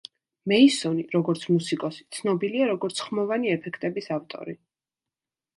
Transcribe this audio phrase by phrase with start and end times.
[0.51, 4.57] მეისონი, როგორც მუსიკოსი, ცნობილია, როგორც ხმოვანი ეფექტების ავტორი.